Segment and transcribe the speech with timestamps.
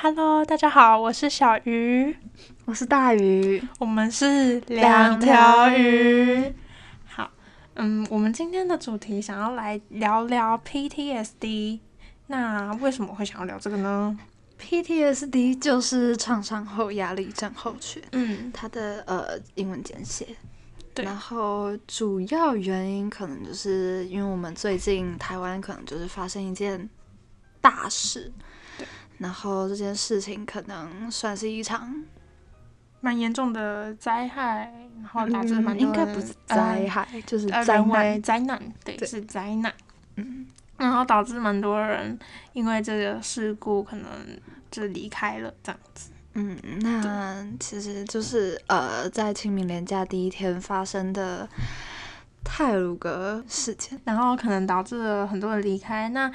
[0.00, 2.16] Hello，大家好，我是小鱼，
[2.66, 6.54] 我是大鱼，我们是两条鱼。
[7.04, 7.28] 好，
[7.74, 11.80] 嗯，我们今天的主题想要来聊聊 PTSD。
[12.28, 14.16] 那为什么会想要聊这个呢
[14.60, 20.28] ？PTSD 就是创伤后压力症候群，嗯，它的呃英文简写。
[20.94, 21.04] 对。
[21.04, 26.88] 然后主要原因可能就是因为我们最近台湾可能就是发生一件
[27.60, 28.44] 大事，对。
[29.18, 32.02] 然后这件事情可能算是一场
[33.00, 39.72] 蛮严重的灾害，然后导致蛮应该不是灾害，就是灾难，灾难，对，是灾难，
[40.16, 40.46] 嗯。
[40.76, 42.16] 然后导致蛮多人
[42.52, 44.06] 因为这个事故可能
[44.70, 46.10] 就离开了这样子。
[46.34, 51.48] 嗯，那其实就是呃，在清明连假第一天发生的
[52.44, 56.08] 泰鲁格事件，然后可能导致了很多人离开。
[56.10, 56.30] 那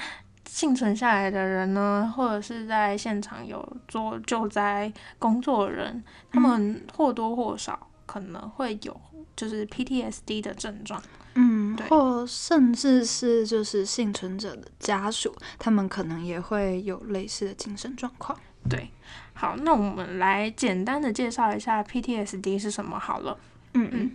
[0.54, 9.02] 幸存下来的人呢，或者是在现场有做救灾工作的人，他们或多或少可能会有
[9.36, 11.02] 就是 PTSD 的症状。
[11.34, 18.38] 嗯，或甚至是就是幸存者的家属，他们可能也会有类似的精神状况。
[18.70, 18.92] 对，
[19.34, 23.36] 好，那我们来简单的介绍一下 PTSD 是什么好了。
[23.74, 24.12] 嗯嗯，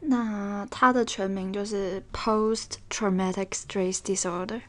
[0.00, 4.60] 那它的全名就是 Post Traumatic Stress Disorder，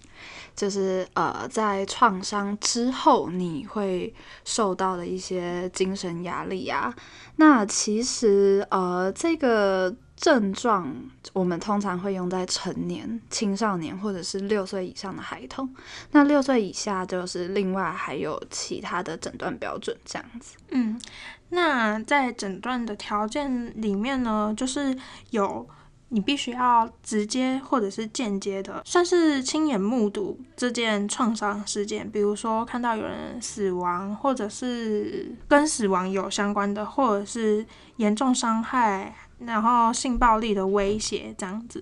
[0.56, 4.14] 就是呃在创伤之后你会
[4.44, 6.94] 受到的一些精神压力啊。
[7.36, 9.96] 那其实呃这个。
[10.20, 10.94] 症状
[11.32, 15.74] 我们通常会用在成年、青少年或者是六岁以上的孩童。
[16.12, 20.58] 那六岁以下就是另外还有其他的诊断标准这样子。
[20.72, 21.00] 嗯，
[21.50, 24.98] 那在诊断的条件里面呢，就是
[25.32, 25.68] 有
[26.10, 37.66] 你必须要直接或者是间接的，算是亲眼目睹这件创伤事件，比如说看到有人死亡，或者是跟死亡有相关的，或者是
[37.98, 39.16] 严重伤害。
[39.46, 41.82] 然后性暴力的威胁这样子，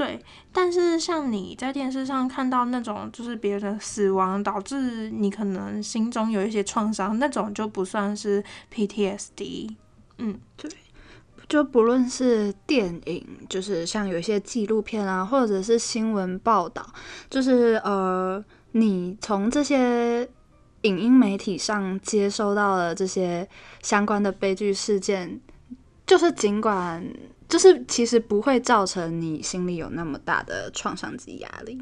[0.00, 0.18] 对。
[0.50, 8.42] 但是像你在电视上看到那种，就是别人死亡导致你可能心中有一些创伤，那种就不算是
[8.74, 9.76] PTSD。
[10.16, 10.70] 嗯，对。
[11.46, 16.86] 就不论是电影，就是像有一些纪录片啊，或者是新闻报道，
[17.28, 20.26] 就是呃，你从这些
[20.82, 23.46] 影音媒体上接收到了这些
[23.82, 25.38] 相关的悲剧事件。
[26.06, 27.04] 就是尽管，
[27.50, 31.78] 就是其实不会造成你心里有那么大的创伤及压力。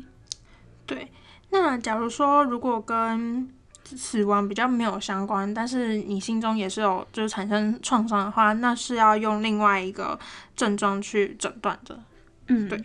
[0.86, 1.12] 对，
[1.50, 3.48] 那假如说如果跟
[3.84, 10.18] 死亡比较没有相关，但是你心中也是有就是产生创伤的话，那是要用另外一个
[10.56, 12.00] 症状去诊断的。
[12.48, 12.84] 嗯，对。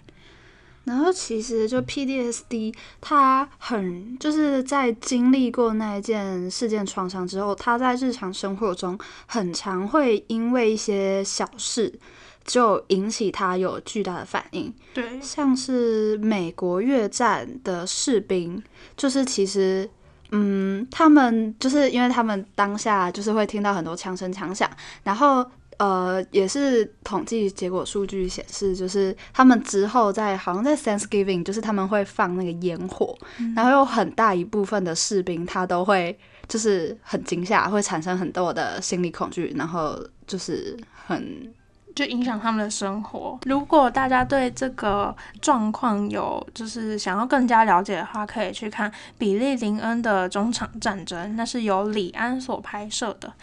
[0.85, 11.97] 然后其实就 PDSD，它很就是在经历过那一件事件创伤之后，他在日常生活中很常会因为一些小事
[12.45, 14.73] 就引起他有巨大的反应。
[14.93, 18.61] 对，像是美国越战的士兵，
[18.95, 19.89] 就是其实
[20.31, 24.69] 嗯，他们就是因为他们当下就是会听到很多枪声枪响，
[25.03, 25.45] 然后。
[25.79, 33.17] 呃，也是统计结果数据显示，就是他们之后在好像在 Thanksgiving，就是他们会放那个烟火，
[33.55, 36.17] 然后有很大一部分的士兵他都会
[36.47, 40.77] 就是很惊吓，会产生很多的心理恐惧，然后就是
[41.07, 41.51] 很
[41.95, 43.39] 就影响他们的生活。
[43.45, 53.33] 如果大家对这个状况有就是想要更加了解的话，可以去看比利林恩的中场战争，那是由李安所拍摄的。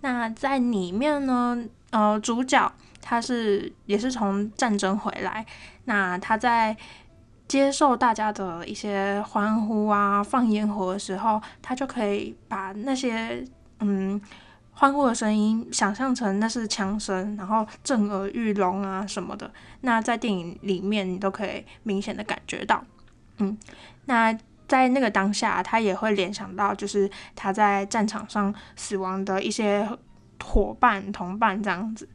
[0.00, 1.64] 那在里面呢？
[1.90, 2.70] 呃，主角
[3.00, 5.46] 他是也是从战争回来，
[5.86, 6.76] 那他在
[7.48, 13.42] 接受大家的一些欢呼啊、放烟火的时候，他就可以把那些
[13.80, 14.20] 嗯
[14.78, 19.50] 欢呼的声音想象成那是枪声，然后震耳欲聋啊什么的。
[19.80, 22.82] 那在电影里面，你都可以明显的感觉到，
[23.38, 23.58] 嗯，
[24.04, 24.32] 那
[24.66, 29.86] 在那个当下，他也会联想到，就是他在战场上死亡的一些。
[30.40, 32.08] 伙伴、同伴这样子，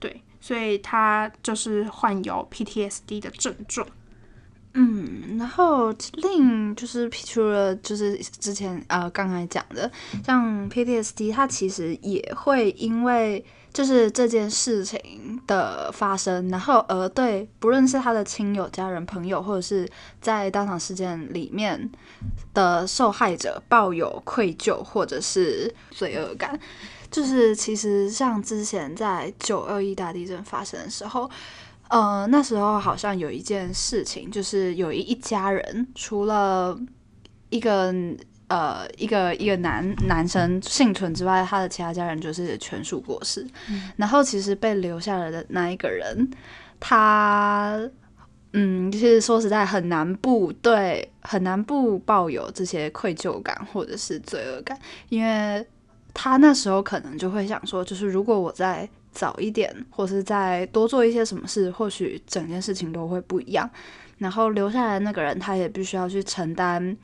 [0.00, 3.86] 对，所以他就是患有 PTSD 的症状。
[4.74, 9.90] 嗯，然后另就是除了就是之前呃刚才讲的，
[10.24, 19.88] 像 PTSD，它其实也会因为就是这件事情的发生，然后而对不论是他的亲友、家人、朋友，或者是
[20.20, 21.90] 在当场事件里面
[22.54, 26.58] 的受害者，抱有愧疚或者是罪恶感。
[27.10, 31.28] 就是其实像之前在九二一大地震发生的时候，
[31.90, 36.78] 呃，那时候好像有一件事情，就是有一一家人，除了
[37.48, 37.92] 一个
[38.46, 43.44] 呃一个一个男男生幸存之外，他的其他家人就是全数过世。
[43.96, 46.30] 然后其实被留下来的那一个人，
[46.78, 47.80] 他
[48.52, 54.78] 嗯，其实说实在很难不对，很难不抱有这些愧疚感或者是罪恶感，
[55.08, 55.66] 因为
[56.14, 63.68] 他那时候可能就会想说，就是如果我在早一点，或是再多做一些什么事，或许整件事情都会不一样。
[64.18, 66.94] 然后留下来的那个人，他也必须要去承担，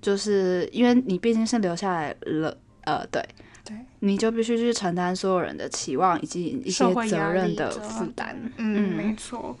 [0.00, 3.22] 就是因为你毕竟是留下来了，呃，对，
[3.62, 8.34] 对，你就必须去承担所有人的期望以及一些责任的负担。
[8.56, 9.54] 嗯，没错。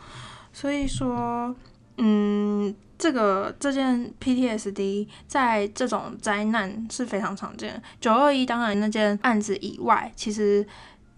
[0.54, 1.54] 所以说，
[1.98, 7.82] 嗯，这个这件 PTSD 在这种灾难是非常常见。
[8.00, 10.66] 九二一当然那件案子以外，其实。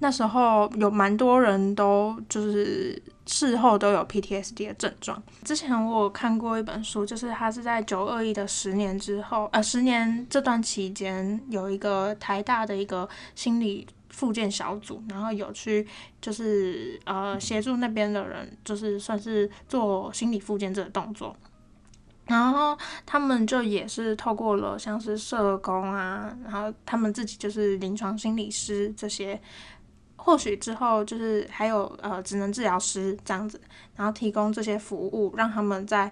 [0.01, 5.23] 那时候有蛮多人都就是事后都有 PTSD 的症状。
[5.45, 15.87] 之前我看过一本书，就是他是在九二一的十年之后，呃，十年这段期间，有一个台大的一个心理复健小组，然后有去
[16.21, 21.35] 就是呃协助那边的人，就是算是做心理复健这个动作。
[22.27, 29.41] 然后他们就也是透过了像是社工啊，然后他们自己就是临床心理师这些。
[30.25, 33.61] 或许之后就是还有呃，职能治疗师这样子，
[33.95, 36.11] 然后提供这些服务，让他们在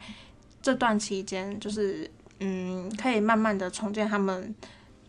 [0.60, 2.08] 这段期间，就是
[2.40, 4.54] 嗯，可以慢慢的重建他们，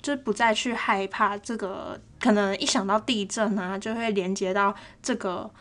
[0.02, 5.52] 就不再去害怕这个，可能一想到地震啊，就会连接到这个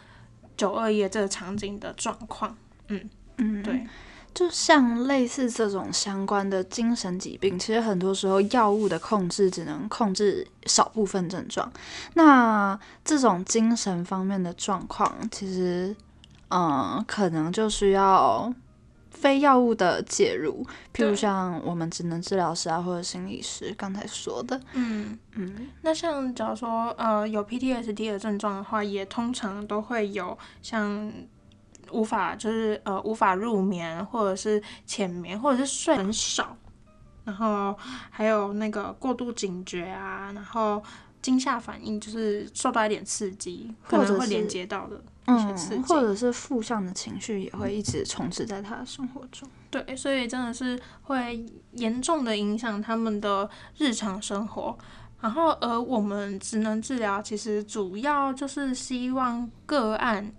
[0.56, 2.56] 九二一这个场景的状况，
[2.86, 3.84] 嗯嗯，对。
[4.34, 11.70] 就像类似这种相关的精神疾病，其实很多时候药物的控制只能控制少部分症状。
[12.14, 15.94] 那这种精神方面的状况，其实
[16.48, 18.50] 嗯，可能就需要
[19.10, 24.58] 非药物的介入，譬如像我们职能治疗师啊，或者心理师刚才说的。
[24.72, 25.68] 嗯嗯。
[25.82, 31.12] 那像假如说呃有 PTSD 的症状的话，也通常都会有像。
[31.92, 36.56] 无法就是呃无法入眠，或者是浅眠，或者是睡很少，
[37.24, 37.76] 然后
[38.10, 40.82] 还有那个过度警觉啊，然后
[41.20, 49.48] 惊吓反应，就是受到一点刺激，可能会连接到的一些刺激，或者是负向的情绪也会一直充斥在他的生活中。
[49.70, 53.48] 对，所以真的是会严重的影响他们的
[53.78, 54.76] 日常生活。
[55.20, 60.32] 然后而我们职能治疗其实主要就是希望个案。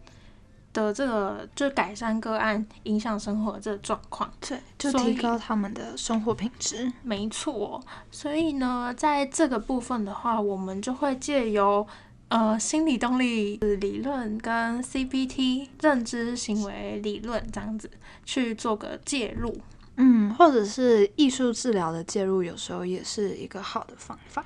[0.74, 6.92] 的这个就改善个案影响生活这个状况，对，就提高他们的生活品质。
[7.04, 7.82] 没错，
[8.12, 11.88] 所以呢，在这个部分的话，我们就会借由
[12.30, 17.90] 呃心理动力理论跟 CBT 认知行为理论这样子
[18.26, 19.56] 去做个介入。
[19.96, 24.44] 嗯，或者是艺术治疗的介入，有时候也是一个好的方法。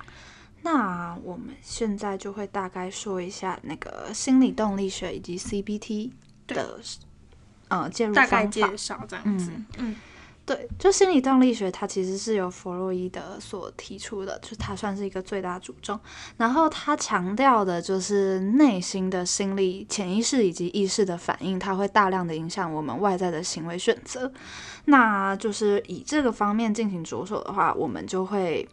[0.62, 6.10] 那我们现在就会大概说一下那个心理动力学以及 CBT
[6.48, 6.80] 的
[7.68, 9.52] 呃介入大概介绍这样子。
[9.78, 9.94] 嗯，
[10.44, 15.98] 对，就心理动力学它其实是由弗洛伊德所提出的，就它算是一个最大主张。
[16.36, 24.30] 然后他强调的就是内心的心理、潜意识以及意识的反应，它会大量的影响我们外在的行为选择。
[24.86, 28.68] 那就是以这个方面进行着手的话，我们就会。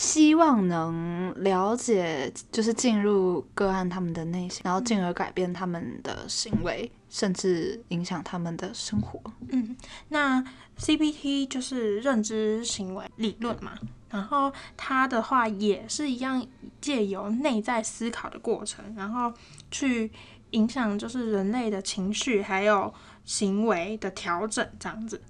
[0.00, 9.20] 希望能了解，就是进入个案他们的内心，然后进而改变他们的行为，甚至影响他们的生活。
[9.50, 9.76] 嗯，
[10.08, 10.42] 那
[10.78, 13.72] CBT 就是认知行为理论嘛，
[14.08, 16.46] 然后它的话也是一样，
[16.80, 19.30] 借由内在思考的过程，然后
[19.70, 20.10] 去
[20.52, 22.94] 影响就是人类的情绪还有
[23.26, 25.20] 行为的调整这样子。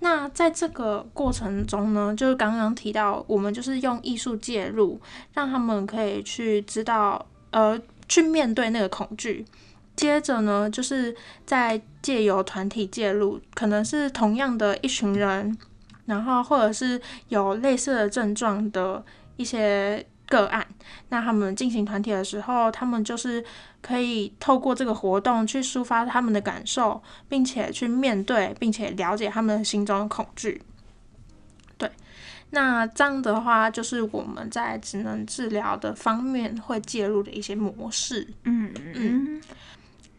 [0.00, 5.00] 那在这个过程中呢，就是刚刚提到，我们就是用艺术介入，
[5.32, 9.44] 让他们可以去知道，呃，去面对那个恐惧。
[9.96, 15.56] 接着呢，就是在借由团体介入，可能是同样的一群人，
[16.04, 19.04] 然后或者是有类似的症状的
[19.36, 20.06] 一些。
[20.28, 20.66] 个案，
[21.08, 23.44] 那他们进行团体的时候，他们就是
[23.80, 30.60] 可以透过这个活动去抒发他们的感受，并且去面对，并且了解他们心中的恐惧。
[31.78, 31.90] 对，
[32.50, 38.26] 那这样的话，就是我们在职能治疗的方面会介入的一些模式。
[38.44, 39.42] 嗯嗯。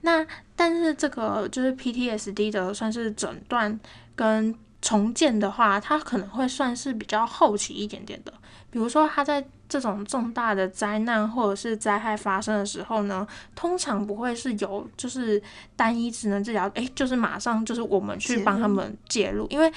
[0.01, 3.77] 那但是这个就是 PTSD 的算是诊断
[4.15, 8.31] 跟重建的话，它可能会算是比较后期一点点的，
[8.69, 9.45] 比如说他在。
[9.69, 15.43] 这种重大的灾难或者是灾害发生的时候呢，通常不会是由就是
[15.75, 19.69] 单一职能治疗，诶，就是马上就是我们去帮他们介入，因为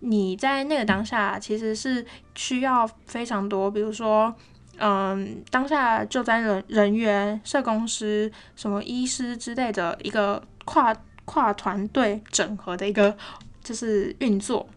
[0.00, 4.34] 你在那个当下其实是需要非常多，比如说，
[4.78, 10.92] 嗯，当下救灾人人员、社工师、什么医师之类的一个跨
[11.24, 13.16] 跨团队整合的一个
[13.62, 14.68] 就是运作，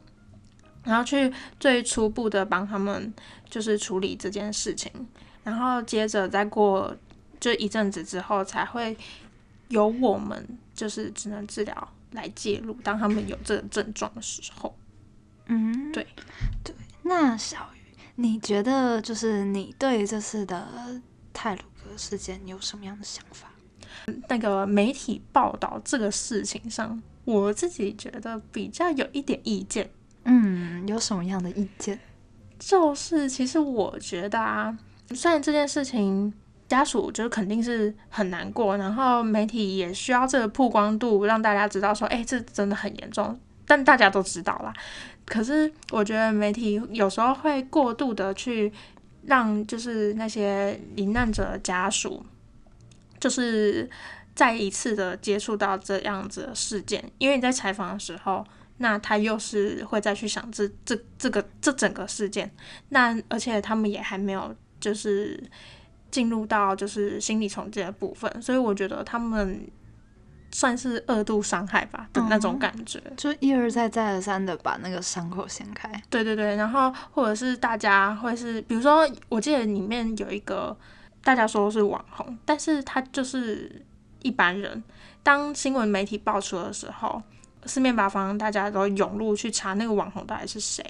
[0.90, 3.14] 然后去最初步的帮他们
[3.48, 4.92] 就是处理这件事情，
[5.44, 6.96] 然后接着再过
[7.40, 8.98] 就一阵子之后才会
[9.68, 10.44] 由我们
[10.74, 14.76] 就是只能治疗来介入，当他们有这个症状的时候。
[15.46, 16.08] 嗯，对
[16.64, 16.74] 对。
[17.04, 21.00] 那小鱼，你觉得就是你对这次的
[21.32, 23.52] 泰鲁格事件有什么样的想法？
[24.28, 29.88] 那个媒体报道这个事情上，我自己觉得比较有一点意见。
[30.30, 32.00] 嗯，有什么样的意见？
[32.60, 34.78] 就是其实我觉得啊，
[35.12, 36.32] 虽然这件事情
[36.68, 43.40] 家属就是肯定是很难过，然后媒体也需要这个曝光度，让大家知道说，哎，这真的很严重。
[43.66, 44.74] 但大家都知道啦。
[45.26, 48.72] 可是我觉得媒体有时候会过度的去
[49.26, 52.26] 让就是那些罹难者家属，
[53.20, 53.90] 就是
[54.34, 58.44] 再一次的接触到这样子的事件，因为你在采访的时候，
[58.80, 62.52] 那他又是会再去想这这这个这整个事件，
[62.90, 65.42] 那而且他们也还没有就是
[66.12, 69.66] 进入到就是心理重建的部分，所以我觉得他们。
[70.52, 75.88] 算是二度伤害吧的那种感觉，就一而再再而三的把那个伤口掀开。
[76.10, 80.76] 对对对，然后或者是大家会是，比如说，我记得里面有一个
[81.24, 83.86] 大家说是网红，但是他就是
[84.24, 84.84] 一般人。
[85.22, 87.22] 当新闻媒体爆出的时候，
[87.66, 90.84] 四面八方大家都涌入去查那个网红到底是谁，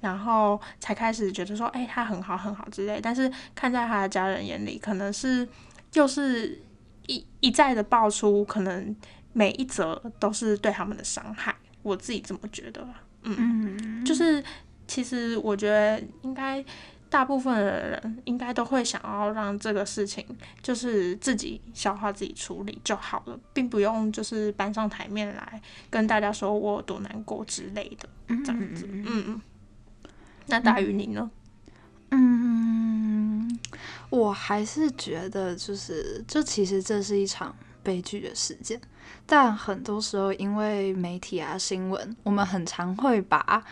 [0.00, 3.00] 然后才开始觉得说，哎，他很好很好之类。
[3.02, 5.48] 但是看在他的家人眼里，可能是
[5.94, 6.60] 又是。
[7.06, 8.94] 一一再的爆出，可能
[9.32, 12.86] 每一则都是对他们的伤害，我自己这么觉得。
[13.22, 14.40] 嗯，就是
[14.86, 16.64] 其实我觉得应该
[17.10, 20.24] 大部分的人应该都会想要让这个事情
[20.62, 28.08] 就是自己消化、自己处理就好了，并不用就是搬上台面来跟大家说我有多难过之类的
[28.42, 28.88] 这样子。
[28.88, 29.40] 嗯嗯。
[30.46, 31.30] 那大于你呢？
[32.10, 33.58] 嗯。
[34.10, 38.80] 我还是觉得，就是这其实这是一场悲剧的事件，
[39.24, 43.64] 但很多时候因为媒体啊新闻，我们很常会把，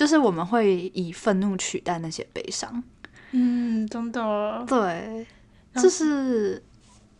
[0.00, 2.82] 就是我们会以愤怒取代那些悲伤。
[3.32, 4.64] 嗯，真的。
[4.66, 5.26] 对，
[5.74, 6.62] 就是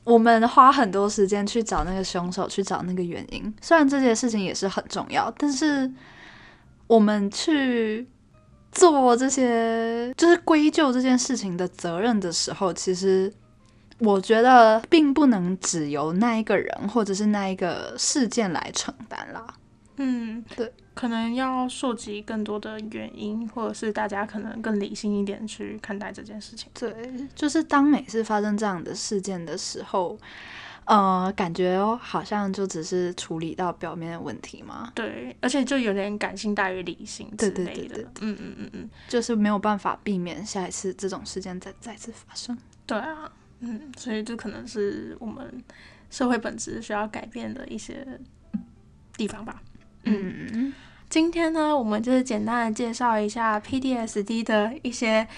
[0.04, 3.54] 我们花很多时间去找那个凶手，去找那个原因。
[3.60, 5.90] 虽然这件事情也是很重要，但是
[6.86, 8.08] 我们去。
[8.72, 13.32] 做这些就是归咎这件事情的责任的时候，其实
[13.98, 19.44] 我觉得并不能只由那一个人或者是那一个事件来承担啦。
[19.96, 26.70] 嗯，对，可能要涉及更多的原因，或者是大家可能更理性一点去看待这件事情。
[26.78, 26.92] 对，
[27.34, 30.18] 就是当每次发生这样的事件的时候。
[30.86, 34.90] 呃，感觉好像就只是处理到表面的问题嘛。
[34.92, 38.02] 对，而且就有点感性大于理性之类的。
[38.20, 42.58] 嗯嗯嗯嗯，就是没有办法避免下一次这种事件再再次发生。
[42.86, 43.30] 对啊，
[43.60, 45.62] 嗯，所以这可能是我们
[46.10, 48.04] 社会本质需要改变的一些
[49.16, 49.62] 地方吧。
[50.02, 50.72] 嗯，
[51.10, 55.28] 今天呢，我们就是简单的介绍一下 PDSD 的一些。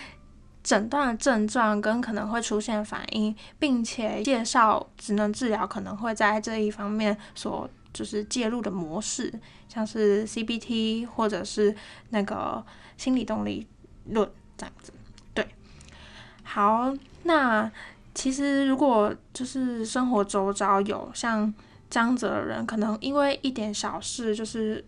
[0.62, 9.32] 诊断的症状跟可能会出现反应，并且介绍职能治疗可能会在这一方面所就是介入的模式，
[9.68, 11.74] 像是 CBT 或者是
[12.10, 12.64] 那个
[12.96, 13.66] 心理动力
[14.04, 14.92] 论这样子。
[15.34, 15.44] 对，
[16.44, 17.68] 好，那
[18.14, 21.52] 其实如果就是生活周遭有像
[21.90, 24.84] 这样子的人，可能因为一点小事就是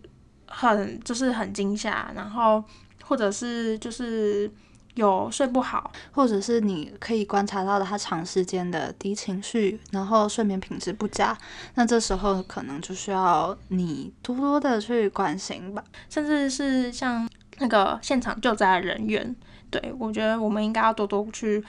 [0.47, 2.63] 很就是很惊吓，然后
[3.03, 4.51] 或者是就是。
[4.95, 11.37] 有睡不好，或者是你可以观察到的他长时间的低情绪，然后睡眠品质不佳，
[11.73, 19.35] 那这时候可能就需要你多多的去关心吧，甚至是像那个现场救灾人员，
[19.69, 21.61] 对我觉得我们应该要多多去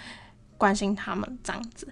[0.57, 1.87] 关心他们这样子。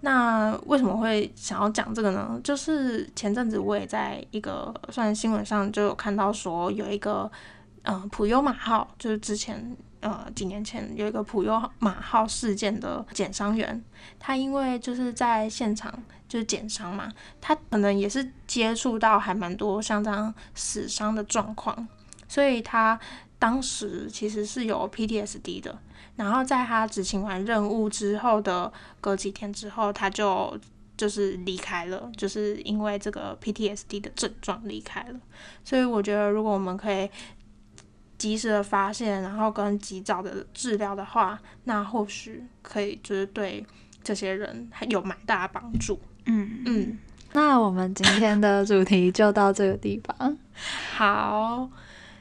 [0.00, 2.40] 那为什么会想要讲这个呢？
[2.44, 7.30] 就是前阵子我也在一个算新闻上就有看到说有一个
[7.82, 9.76] 嗯普悠马号，就是之前。
[10.00, 13.82] 呃，几年前有一个普悠马号事件的检伤员，
[14.20, 15.92] 他因为就是在现场
[16.28, 21.88] 就是检伤嘛，他可能也是接触到还蛮多像这样死伤的状况，
[22.28, 23.00] 所以他
[23.38, 25.76] 当时其实是有 PTSD 的。
[26.16, 30.58] 然后在他执行完任务之后的隔几天之后，他就
[30.96, 35.20] 就是离开了，就是因为这个 PTSD 的症状离开了。
[35.64, 37.08] 所以我觉得，如果我们可以。
[38.18, 43.62] 及时的发现，然后跟及早的治疗的话，那或许可以就是对
[44.02, 46.00] 这些人还有蛮大的帮助。
[46.24, 46.98] 嗯嗯，
[47.34, 50.38] 那我们今天的主题就到这个地方。
[50.94, 51.68] 好，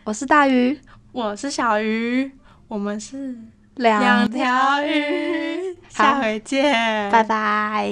[0.03, 0.77] 我是大鱼，
[1.13, 2.29] 我是小鱼，
[2.67, 3.39] 我们是两
[3.75, 7.91] 两条鱼，下回见，拜拜。